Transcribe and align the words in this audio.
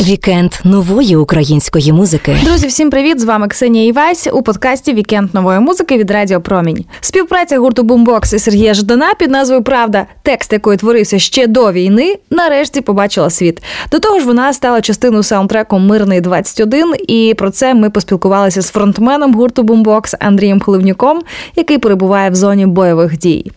Вікенд 0.00 0.52
нової 0.64 1.16
української 1.16 1.92
музики. 1.92 2.36
Друзі, 2.44 2.66
всім 2.66 2.90
привіт! 2.90 3.20
З 3.20 3.24
вами 3.24 3.48
Ксенія 3.48 3.86
Івась 3.86 4.28
у 4.32 4.42
подкасті 4.42 4.94
Вікенд 4.94 5.34
нової 5.34 5.60
музики 5.60 5.98
від 5.98 6.10
Радіо 6.10 6.40
Промінь. 6.40 6.84
Співпраця 7.00 7.58
гурту 7.58 7.82
Бумбокс 7.82 8.32
і 8.32 8.38
Сергія 8.38 8.74
Жадана 8.74 9.14
під 9.18 9.30
назвою 9.30 9.62
Правда, 9.62 10.06
текст 10.22 10.52
якої 10.52 10.78
творився 10.78 11.18
ще 11.18 11.46
до 11.46 11.72
війни, 11.72 12.16
нарешті 12.30 12.80
побачила 12.80 13.30
світ. 13.30 13.62
До 13.90 13.98
того 13.98 14.20
ж, 14.20 14.26
вона 14.26 14.52
стала 14.52 14.80
частиною 14.80 15.22
саундтреку 15.22 15.78
Мирний 15.78 16.20
21 16.20 16.94
і 17.08 17.34
про 17.38 17.50
це 17.50 17.74
ми 17.74 17.90
поспілкувалися 17.90 18.62
з 18.62 18.70
фронтменом 18.70 19.34
гурту 19.34 19.62
Бумбокс 19.62 20.14
Андрієм 20.20 20.60
Хливнюком, 20.60 21.22
який 21.56 21.78
перебуває 21.78 22.30
в 22.30 22.34
зоні 22.34 22.66
бойових 22.66 23.18
дій. 23.18 23.52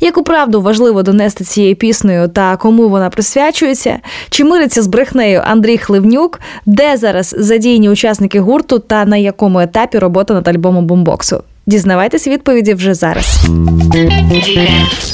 Яку 0.00 0.22
правду 0.22 0.62
важливо 0.62 1.02
донести 1.02 1.44
цією 1.44 1.76
піснею 1.76 2.28
та 2.28 2.56
кому 2.56 2.88
вона 2.88 3.10
присвячується? 3.10 3.98
Чи 4.30 4.44
мириться 4.44 4.82
з 4.82 4.86
брехнею 4.86 5.42
Андрій 5.46 5.78
Хливнюк? 5.78 6.40
Де 6.66 6.96
зараз 6.96 7.34
задіяні 7.38 7.90
учасники 7.90 8.40
гурту 8.40 8.78
та 8.78 9.04
на 9.04 9.16
якому 9.16 9.60
етапі 9.60 9.98
робота 9.98 10.34
над 10.34 10.48
альбомом 10.48 10.86
бомбоксу? 10.86 11.42
Дізнавайтесь 11.66 12.26
відповіді 12.26 12.74
вже 12.74 12.94
зараз. 12.94 13.40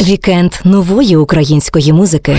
Вікенд 0.00 0.52
нової 0.64 1.16
української 1.16 1.92
музики. 1.92 2.36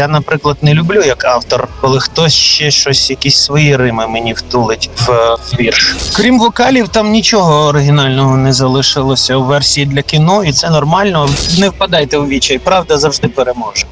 Я, 0.00 0.08
наприклад, 0.08 0.56
не 0.62 0.74
люблю 0.74 1.02
як 1.02 1.24
автор, 1.24 1.68
коли 1.80 2.00
хтось 2.00 2.32
ще 2.34 2.70
щось, 2.70 3.10
якісь 3.10 3.36
свої 3.36 3.76
рими 3.76 4.06
мені 4.06 4.32
втулить 4.32 4.90
в 4.96 5.10
в 5.34 5.60
вірш. 5.60 5.96
Крім 6.16 6.38
вокалів, 6.38 6.88
там 6.88 7.10
нічого 7.10 7.66
оригінального 7.66 8.36
не 8.36 8.52
залишилося 8.52 9.36
у 9.36 9.44
версії 9.44 9.86
для 9.86 10.02
кіно, 10.02 10.44
і 10.44 10.52
це 10.52 10.70
нормально. 10.70 11.28
Не 11.58 11.68
впадайте 11.68 12.18
у 12.18 12.26
вічай, 12.26 12.58
правда 12.58 12.98
завжди 12.98 13.28
переможе. 13.28 13.86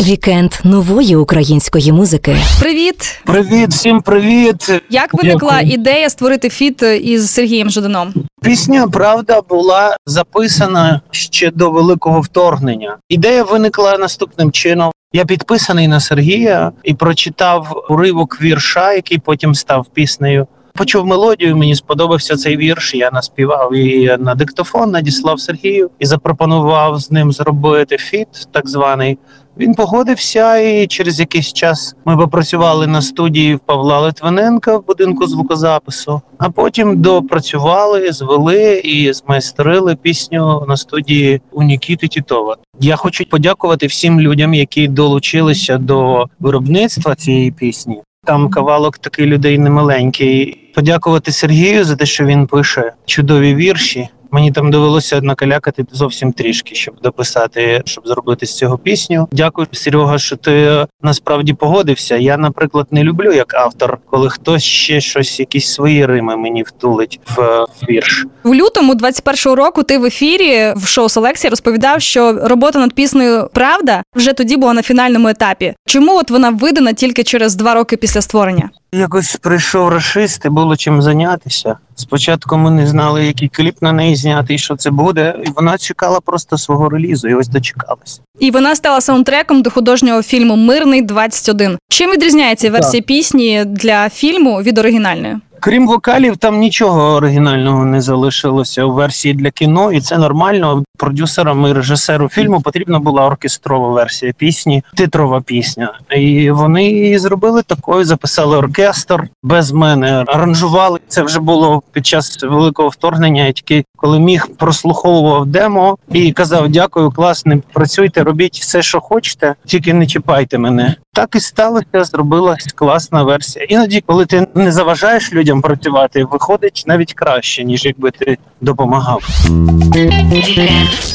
Вікенд 0.00 0.52
нової 0.64 1.16
української 1.16 1.92
музики. 1.92 2.36
Привіт! 2.60 3.20
Привіт, 3.24 3.70
всім 3.70 4.00
привіт. 4.02 4.70
Як 4.90 5.14
виникла 5.14 5.50
Дякую. 5.50 5.72
ідея 5.72 6.10
створити 6.10 6.48
фіт 6.48 6.82
із 6.82 7.30
Сергієм 7.30 7.70
Жданом? 7.70 8.14
Пісня 8.42 8.88
Правда 8.88 9.40
була 9.48 9.96
записана 10.06 11.00
ще 11.10 11.50
до 11.50 11.70
великого 11.70 12.20
вторгнення. 12.20 12.96
Ідея 13.08 13.42
виникла 13.42 13.98
наступним 13.98 14.52
чином. 14.52 14.92
Я 15.12 15.24
підписаний 15.24 15.88
на 15.88 16.00
Сергія 16.00 16.72
і 16.84 16.94
прочитав 16.94 17.84
уривок 17.90 18.42
вірша, 18.42 18.92
який 18.92 19.18
потім 19.18 19.54
став 19.54 19.86
піснею. 19.94 20.46
Почув 20.78 21.06
мелодію, 21.06 21.56
мені 21.56 21.74
сподобався 21.74 22.36
цей 22.36 22.56
вірш. 22.56 22.94
Я 22.94 23.10
наспівав 23.10 23.74
і 23.74 24.16
на 24.18 24.34
диктофон 24.34 24.90
надіслав 24.90 25.40
Сергію 25.40 25.90
і 25.98 26.06
запропонував 26.06 26.98
з 26.98 27.10
ним 27.10 27.32
зробити 27.32 27.96
фіт, 27.96 28.28
так 28.52 28.68
званий. 28.68 29.18
Він 29.56 29.74
погодився, 29.74 30.56
і 30.56 30.86
через 30.86 31.20
якийсь 31.20 31.52
час 31.52 31.96
ми 32.04 32.16
попрацювали 32.16 32.86
на 32.86 33.02
студії 33.02 33.54
в 33.54 33.58
Павла 33.58 34.00
Литвиненка 34.00 34.76
в 34.76 34.86
будинку 34.86 35.26
звукозапису. 35.26 36.20
А 36.38 36.50
потім 36.50 37.02
допрацювали, 37.02 38.12
звели 38.12 38.78
і 38.84 39.12
змайстрили 39.12 39.96
пісню 39.96 40.64
на 40.68 40.76
студії 40.76 41.40
у 41.52 41.62
Нікіти 41.62 42.08
Тітова. 42.08 42.56
Я 42.80 42.96
хочу 42.96 43.24
подякувати 43.24 43.86
всім 43.86 44.20
людям, 44.20 44.54
які 44.54 44.88
долучилися 44.88 45.78
до 45.78 46.26
виробництва 46.40 47.14
цієї 47.14 47.50
пісні. 47.50 48.02
Там 48.24 48.50
кавалок 48.50 48.98
такий 48.98 49.26
людей 49.26 49.58
немаленький. 49.58 50.63
Подякувати 50.74 51.32
Сергію 51.32 51.84
за 51.84 51.96
те, 51.96 52.06
що 52.06 52.24
він 52.24 52.46
пише 52.46 52.92
чудові 53.06 53.54
вірші. 53.54 54.08
Мені 54.34 54.52
там 54.52 54.70
довелося 54.70 55.20
накалякати 55.20 55.86
зовсім 55.92 56.32
трішки, 56.32 56.74
щоб 56.74 56.94
дописати, 57.02 57.82
щоб 57.84 58.08
зробити 58.08 58.46
з 58.46 58.56
цього 58.56 58.78
пісню. 58.78 59.28
Дякую, 59.32 59.66
Серега, 59.72 60.18
що 60.18 60.36
ти 60.36 60.86
насправді 61.02 61.52
погодився. 61.52 62.16
Я, 62.16 62.36
наприклад, 62.36 62.86
не 62.90 63.04
люблю 63.04 63.32
як 63.32 63.54
автор, 63.54 63.98
коли 64.10 64.30
хтось 64.30 64.62
ще 64.62 65.00
щось, 65.00 65.40
якісь 65.40 65.72
свої 65.72 66.06
рими 66.06 66.36
мені 66.36 66.62
втулить 66.62 67.20
в 67.36 67.40
е, 67.40 67.66
вірш. 67.90 68.26
В 68.44 68.54
лютому 68.54 68.94
21-го 68.94 69.54
року 69.54 69.82
ти 69.82 69.98
в 69.98 70.04
ефірі 70.04 70.72
в 70.76 70.86
шоу 70.86 71.08
Селекція 71.08 71.50
розповідав, 71.50 72.00
що 72.00 72.32
робота 72.42 72.78
над 72.78 72.94
піснею 72.94 73.50
Правда 73.52 74.02
вже 74.14 74.32
тоді 74.32 74.56
була 74.56 74.72
на 74.72 74.82
фінальному 74.82 75.28
етапі. 75.28 75.74
Чому 75.86 76.16
от 76.16 76.30
вона 76.30 76.50
видана 76.50 76.92
тільки 76.92 77.24
через 77.24 77.54
два 77.54 77.74
роки 77.74 77.96
після 77.96 78.20
створення? 78.20 78.70
Якось 78.92 79.36
прийшов 79.36 79.88
расист 79.88 80.44
і 80.44 80.48
було 80.48 80.76
чим 80.76 81.02
зайнятися. 81.02 81.76
Спочатку 81.94 82.56
ми 82.56 82.70
не 82.70 82.86
знали, 82.86 83.26
який 83.26 83.48
кліп 83.48 83.82
на 83.82 83.92
неї 83.92 84.16
зняти 84.16 84.54
і 84.54 84.58
що 84.58 84.76
це 84.76 84.90
буде. 84.90 85.34
І 85.46 85.50
вона 85.56 85.78
чекала 85.78 86.20
просто 86.20 86.58
свого 86.58 86.88
релізу, 86.88 87.28
і 87.28 87.34
ось 87.34 87.48
дочекалася. 87.48 88.20
І 88.40 88.50
вона 88.50 88.76
стала 88.76 89.00
саундтреком 89.00 89.62
до 89.62 89.70
художнього 89.70 90.22
фільму 90.22 90.56
Мирний 90.56 91.02
21 91.02 91.78
Чим 91.88 92.10
відрізняється 92.10 92.70
версія 92.70 93.02
пісні 93.02 93.64
для 93.66 94.08
фільму 94.08 94.62
від 94.62 94.78
оригінальної? 94.78 95.36
Крім 95.64 95.86
вокалів, 95.86 96.36
там 96.36 96.58
нічого 96.58 97.14
оригінального 97.14 97.84
не 97.84 98.00
залишилося 98.00 98.84
у 98.84 98.92
версії 98.92 99.34
для 99.34 99.50
кіно, 99.50 99.92
і 99.92 100.00
це 100.00 100.18
нормально. 100.18 100.84
Продюсерам 100.98 101.66
і 101.66 101.72
режисеру 101.72 102.28
фільму 102.28 102.60
потрібна 102.60 102.98
була 102.98 103.26
оркестрова 103.26 103.88
версія 103.88 104.32
пісні, 104.36 104.82
титрова 104.94 105.40
пісня. 105.40 105.92
І 106.16 106.50
вони 106.50 106.84
її 106.84 107.18
зробили 107.18 107.62
такою, 107.62 108.04
записали 108.04 108.56
оркестр 108.56 109.28
без 109.42 109.72
мене, 109.72 110.24
аранжували. 110.26 111.00
Це 111.08 111.22
вже 111.22 111.40
було 111.40 111.82
під 111.92 112.06
час 112.06 112.42
великого 112.42 112.88
вторгнення. 112.88 113.46
Я 113.46 113.52
тільки 113.52 113.84
коли 113.96 114.18
міг 114.18 114.48
прослуховував 114.58 115.46
демо 115.46 115.98
і 116.12 116.32
казав: 116.32 116.68
Дякую, 116.68 117.10
класно, 117.10 117.60
працюйте, 117.72 118.22
робіть 118.22 118.58
все, 118.60 118.82
що 118.82 119.00
хочете, 119.00 119.54
тільки 119.66 119.94
не 119.94 120.06
чіпайте 120.06 120.58
мене. 120.58 120.96
Так 121.14 121.34
і 121.34 121.40
сталося, 121.40 122.04
зробилась 122.04 122.66
класна 122.74 123.22
версія. 123.22 123.66
Іноді, 123.68 124.00
коли 124.06 124.26
ти 124.26 124.46
не 124.54 124.72
заважаєш 124.72 125.32
людям 125.32 125.62
працювати, 125.62 126.24
виходить 126.24 126.84
навіть 126.86 127.12
краще, 127.12 127.64
ніж 127.64 127.84
якби 127.84 128.10
ти 128.10 128.38
допомагав. 128.60 129.22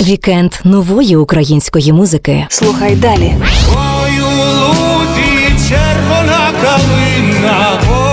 Вікенд 0.02 0.54
нової 0.64 1.16
української 1.16 1.94
музики. 1.94 2.46
Слухай 2.50 2.96
далі. 2.96 3.36
Ой, 3.76 4.22
у 4.22 4.68
лузі 4.70 5.70
червона 5.70 6.52
калина. 6.62 8.09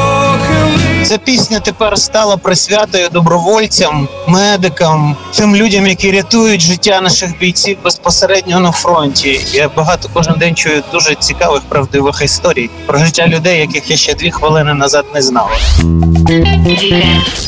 Ця 1.06 1.18
пісня 1.18 1.60
тепер 1.60 1.98
стала 1.98 2.36
присвятою 2.36 3.08
добровольцям, 3.08 4.08
медикам, 4.26 5.16
тим 5.34 5.56
людям, 5.56 5.86
які 5.86 6.12
рятують 6.12 6.60
життя 6.60 7.00
наших 7.00 7.38
бійців 7.38 7.78
безпосередньо 7.84 8.60
на 8.60 8.72
фронті. 8.72 9.40
Я 9.52 9.70
багато 9.76 10.08
кожен 10.12 10.34
день 10.38 10.54
чую 10.54 10.82
дуже 10.92 11.14
цікавих 11.14 11.62
правдивих 11.68 12.22
історій 12.22 12.70
про 12.86 12.98
життя 12.98 13.26
людей, 13.26 13.60
яких 13.60 13.90
я 13.90 13.96
ще 13.96 14.14
дві 14.14 14.30
хвилини 14.30 14.74
назад 14.74 15.04
не 15.14 15.22
знав. 15.22 15.50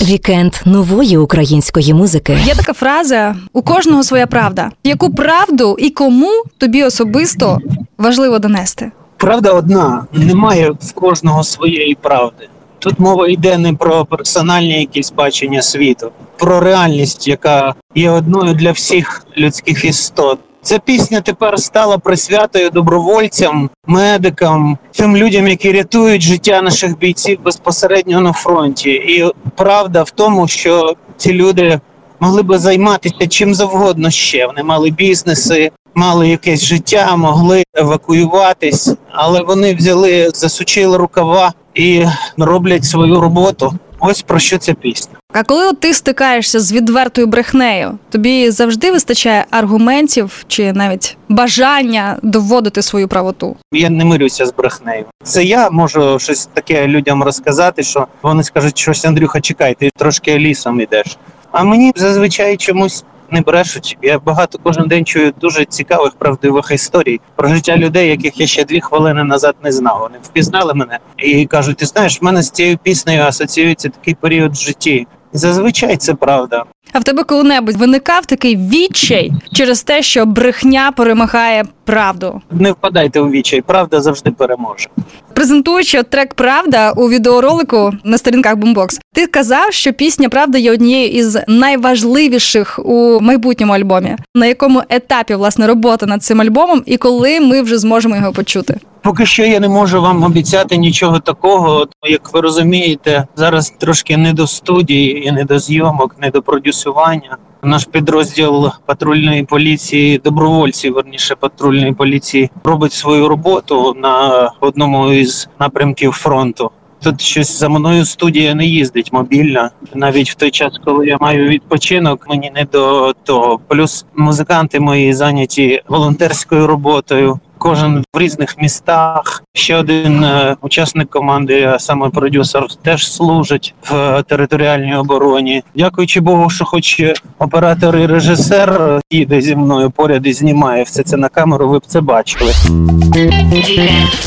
Вікенд 0.03 0.55
нової 0.65 1.17
української 1.17 1.95
музики. 1.95 2.39
Є 2.45 2.55
така 2.55 2.73
фраза: 2.73 3.37
у 3.53 3.63
кожного 3.63 4.03
своя 4.03 4.27
правда. 4.27 4.71
Яку 4.85 5.15
правду 5.15 5.77
і 5.79 5.91
кому 5.91 6.45
тобі 6.59 6.85
особисто 6.85 7.59
важливо 7.99 8.39
донести? 8.39 8.93
Правда 9.17 9.51
одна 9.51 10.07
немає 10.13 10.71
в 10.71 10.93
кожного 10.93 11.45
своєї 11.45 11.95
правди. 11.95 12.49
Тут 12.79 12.99
мова 12.99 13.29
йде 13.29 13.59
не 13.59 13.73
про 13.73 14.05
персональні 14.05 14.81
якісь 14.81 15.13
бачення 15.13 15.63
світу, 15.63 16.11
про 16.37 16.61
реальність, 16.61 17.29
яка 17.29 17.75
є 17.95 18.11
одною 18.11 18.55
для 18.55 18.73
всіх 18.73 19.27
людських 19.39 19.85
істот. 19.85 20.39
Ця 20.63 20.79
пісня 20.79 21.21
тепер 21.21 21.61
стала 21.61 21.99
присвятою 21.99 22.71
добровольцям, 22.71 23.71
медикам, 23.87 24.79
тим 24.93 25.17
людям, 25.17 25.49
які 25.49 25.73
рятують 25.73 26.23
життя 26.23 26.63
наших 26.63 26.99
бійців 26.99 27.39
безпосередньо 27.45 28.21
на 28.21 28.33
фронті. 28.33 28.91
І 28.91 29.31
правда 29.57 30.03
в 30.03 30.11
тому, 30.11 30.49
що 30.49 30.97
ці 31.17 31.33
люди 31.33 31.81
могли 32.21 32.43
би 32.43 32.59
займатися 32.59 33.27
чим 33.29 33.55
завгодно 33.55 34.11
ще. 34.11 34.47
Вони 34.47 34.63
мали 34.63 34.91
бізнеси, 34.91 35.71
мали 35.95 36.29
якесь 36.29 36.65
життя, 36.65 37.17
могли 37.17 37.65
евакуюватись, 37.75 38.95
але 39.13 39.43
вони 39.43 39.75
взяли, 39.75 40.31
засучили 40.35 40.97
рукава 40.97 41.53
і 41.79 42.07
роблять 42.39 42.85
свою 42.85 43.21
роботу. 43.21 43.75
Ось 44.01 44.23
про 44.23 44.39
що 44.39 44.59
ця 44.59 44.75
пісня. 44.75 45.15
А 45.33 45.43
коли 45.43 45.67
от 45.67 45.81
ти 45.81 45.95
стикаєшся 45.95 46.61
з 46.61 46.73
відвертою 46.73 47.27
брехнею, 47.27 47.99
тобі 48.11 48.51
завжди 48.51 48.91
вистачає 48.91 49.45
аргументів 49.51 50.45
чи 50.49 50.73
навіть 50.73 51.17
бажання 51.29 52.19
доводити 52.23 52.83
свою 52.83 53.09
правоту? 53.09 53.57
Я 53.73 53.91
не 53.91 54.05
мирюся 54.05 54.47
з 54.47 54.55
брехнею. 54.55 55.05
Це 55.23 55.45
я 55.45 55.71
можу 55.71 56.19
щось 56.19 56.49
таке 56.55 56.87
людям 56.87 57.23
розказати, 57.23 57.83
що 57.83 58.07
вони 58.23 58.43
скажуть, 58.43 58.79
щось 58.79 59.05
Андрюха, 59.05 59.41
чекай, 59.41 59.75
ти 59.75 59.91
трошки 59.97 60.39
лісом 60.39 60.81
йдеш. 60.81 61.17
А 61.53 61.65
мені 61.65 61.93
зазвичай 61.97 62.57
чомусь 62.57 63.05
не 63.31 63.41
брешуть. 63.41 63.99
Я 64.03 64.19
багато 64.19 64.59
кожен 64.63 64.89
день 64.89 65.05
чую 65.05 65.33
дуже 65.41 65.65
цікавих 65.65 66.13
правдивих 66.13 66.71
історій 66.71 67.21
про 67.37 67.49
життя 67.49 67.77
людей, 67.77 68.09
яких 68.09 68.41
я 68.41 68.47
ще 68.47 68.65
дві 68.65 68.81
хвилини 68.81 69.25
назад 69.25 69.57
не 69.65 69.73
знав. 69.73 69.99
Вони 70.01 70.19
впізнали 70.23 70.75
мене 70.75 70.99
і 71.17 71.47
кажуть: 71.47 71.77
ти 71.77 71.87
знаєш, 71.87 72.23
в 72.23 72.25
мене 72.25 72.43
з 72.43 72.51
цією 72.51 72.79
піснею 72.79 73.23
асоціюється 73.23 73.89
такий 73.89 74.15
період 74.15 74.53
в 74.53 74.61
житті. 74.61 75.07
І 75.35 75.39
Зазвичай 75.39 75.97
це 75.97 76.15
правда. 76.15 76.65
А 76.93 76.99
в 76.99 77.05
тебе 77.05 77.25
коли-небудь 77.25 77.77
виникав 77.77 78.27
такий 78.27 78.57
відчай 78.57 79.33
через 79.53 79.83
те, 79.83 80.03
що 80.03 80.27
брехня 80.27 80.93
перемагає 80.97 81.65
правду. 81.85 82.41
Не 82.51 82.73
впадайте 82.73 83.21
у 83.21 83.31
вічай, 83.31 83.61
правда 83.61 84.01
завжди 84.01 84.31
переможе. 84.31 84.89
Презентуючи 85.35 86.03
трек 86.03 86.35
Правда 86.35 86.93
у 86.93 87.09
відеоролику 87.09 87.93
на 88.05 88.19
сторінках 88.19 88.57
Boombox, 88.57 89.01
ти 89.15 89.27
казав, 89.27 89.73
що 89.73 89.93
пісня 89.93 90.29
Правда 90.29 90.59
є 90.59 90.73
однією 90.73 91.09
із 91.09 91.39
найважливіших 91.49 92.81
у 92.85 93.21
майбутньому 93.21 93.73
альбомі. 93.73 94.17
На 94.35 94.47
якому 94.47 94.83
етапі 94.89 95.35
власне 95.35 95.67
робота 95.67 96.07
над 96.07 96.23
цим 96.23 96.41
альбомом, 96.41 96.83
і 96.87 96.97
коли 96.97 97.41
ми 97.41 97.63
вже 97.63 97.79
зможемо 97.79 98.17
його 98.17 98.33
почути? 98.33 98.79
Поки 99.03 99.27
що 99.27 99.45
я 99.45 99.61
не 99.61 99.69
можу 99.69 100.03
вам 100.03 100.23
обіцяти 100.23 100.77
нічого 100.77 101.19
такого. 101.21 101.89
Як 102.09 102.35
ви 102.35 102.41
розумієте, 102.41 103.27
зараз 103.37 103.73
трошки 103.79 104.17
не 104.17 104.33
до 104.33 104.47
студії, 104.47 105.27
і 105.27 105.33
не 105.33 105.45
до 105.45 105.59
зйомок, 105.59 106.17
не 106.21 106.31
до 106.31 106.43
продюсування. 106.85 107.37
Наш 107.63 107.85
підрозділ 107.85 108.71
патрульної 108.87 109.43
поліції, 109.43 110.19
добровольці, 110.19 110.91
верніше 110.91 111.35
патрульної 111.35 111.93
поліції, 111.93 112.51
робить 112.65 112.93
свою 112.93 113.29
роботу 113.29 113.95
на 113.97 114.51
одному 114.61 115.13
із 115.13 115.49
напрямків 115.61 116.13
фронту. 116.13 116.71
Тут 117.03 117.21
щось 117.21 117.59
за 117.59 117.69
мною 117.69 118.05
студія 118.05 118.55
не 118.55 118.67
їздить 118.67 119.13
мобільна. 119.13 119.71
Навіть 119.95 120.31
в 120.31 120.35
той 120.35 120.51
час, 120.51 120.73
коли 120.85 121.07
я 121.07 121.17
маю 121.21 121.49
відпочинок, 121.49 122.27
мені 122.29 122.53
не 122.55 122.65
до 122.65 123.15
того. 123.25 123.61
Плюс 123.69 124.07
музиканти 124.17 124.81
мої 124.81 125.13
зайняті 125.13 125.83
волонтерською 125.89 126.67
роботою. 126.67 127.41
Кожен 127.59 128.05
в 128.15 128.19
різних 128.19 128.59
містах. 128.59 129.43
Ще 129.55 129.77
один 129.77 130.25
е, 130.25 130.57
учасник 130.63 131.11
команди, 131.11 131.65
а 131.65 131.79
саме 131.79 132.11
продюсер, 132.11 132.67
теж 132.83 133.13
служить 133.13 133.75
в 133.91 134.23
територіальній 134.29 134.97
обороні. 134.97 135.63
Дякуючи 135.75 136.21
Богу, 136.21 136.51
що 136.51 136.65
хоч 136.65 137.03
оператор 137.39 137.97
і 137.97 138.07
режисер 138.07 138.83
е, 138.83 139.01
їде 139.11 139.41
зі 139.41 139.57
мною 139.57 139.91
поряд 139.91 140.27
і 140.27 140.33
знімає 140.33 140.83
все 140.83 141.03
це 141.03 141.17
на 141.17 141.29
камеру. 141.29 141.69
Ви 141.69 141.79
б 141.79 141.83
це 141.87 142.01
бачили. 142.01 142.53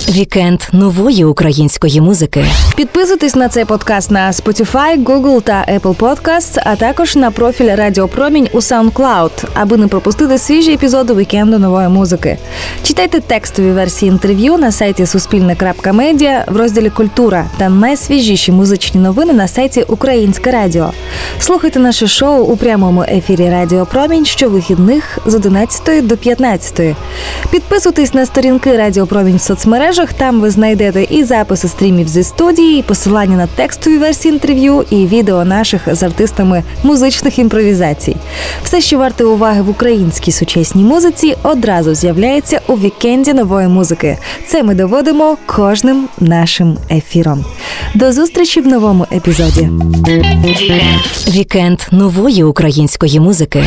Вікенд 0.09 0.61
нової 0.73 1.25
української 1.25 2.01
музики. 2.01 2.45
Підписуйтесь 2.75 3.35
на 3.35 3.49
цей 3.49 3.65
подкаст 3.65 4.11
на 4.11 4.31
Spotify, 4.31 5.03
Google 5.03 5.41
та 5.41 5.65
Apple 5.73 5.95
Podcasts, 5.95 6.61
а 6.65 6.75
також 6.75 7.15
на 7.15 7.31
профіль 7.31 7.75
Радіо 7.75 8.07
Промінь 8.07 8.47
у 8.53 8.57
SoundCloud, 8.57 9.45
аби 9.53 9.77
не 9.77 9.87
пропустити 9.87 10.37
свіжі 10.37 10.73
епізоди 10.73 11.13
вікенду 11.13 11.59
нової 11.59 11.87
музики. 11.87 12.37
Читайте 12.83 13.20
текстові 13.21 13.71
версії 13.71 14.11
інтерв'ю 14.11 14.57
на 14.57 14.71
сайті 14.71 15.05
Суспільне.Медіа 15.05 16.45
в 16.47 16.55
розділі 16.55 16.89
Культура 16.89 17.45
та 17.57 17.69
найсвіжіші 17.69 18.51
музичні 18.51 19.01
новини 19.01 19.33
на 19.33 19.47
сайті 19.47 19.85
Українське 19.87 20.51
Радіо. 20.51 20.91
Слухайте 21.39 21.79
наше 21.79 22.07
шоу 22.07 22.43
у 22.43 22.57
прямому 22.57 23.03
ефірі 23.03 23.49
Радіо 23.49 23.85
Промінь 23.85 24.25
щовихідних 24.25 25.17
з 25.25 25.35
11 25.35 26.07
до 26.07 26.17
15. 26.17 26.95
Підписуйтесь 27.51 28.13
на 28.13 28.25
сторінки 28.25 28.77
Радіо 28.77 29.07
Промінь 29.07 29.37
в 29.37 29.41
соцмережах. 29.41 30.13
Там 30.13 30.41
ви 30.41 30.49
знайдете 30.49 31.03
і 31.03 31.23
записи 31.23 31.67
стрімів 31.67 32.07
зі 32.07 32.23
студії, 32.23 32.79
і 32.79 32.83
посилання 32.83 33.37
на 33.37 33.47
текстові 33.47 33.97
версії 33.97 34.33
інтерв'ю, 34.33 34.85
і 34.89 35.07
відео 35.07 35.45
наших 35.45 35.95
з 35.95 36.03
артистами 36.03 36.63
музичних 36.83 37.39
імпровізацій. 37.39 38.15
Все, 38.63 38.81
що 38.81 38.97
варте 38.97 39.23
уваги 39.23 39.61
в 39.61 39.69
українській 39.69 40.31
сучасній 40.31 40.83
музиці, 40.83 41.35
одразу 41.43 41.95
з'являється 41.95 42.61
у 42.67 42.75
вікенді 43.11 43.33
нової 43.33 43.67
музики. 43.67 44.17
Це 44.47 44.63
ми 44.63 44.75
доводимо 44.75 45.37
кожним 45.45 46.07
нашим 46.19 46.77
ефіром. 46.91 47.45
До 47.95 48.11
зустрічі 48.11 48.61
в 48.61 48.67
новому 48.67 49.05
епізоді. 49.11 49.69
Вікенд 51.27 51.79
нової 51.91 52.43
української 52.43 53.19
музики. 53.19 53.63